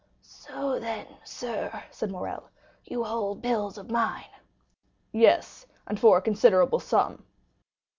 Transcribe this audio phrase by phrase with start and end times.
[0.23, 2.49] "So then, sir," said Morrel,
[2.85, 4.25] "you hold bills of mine?"
[5.11, 7.23] "Yes, and for a considerable sum."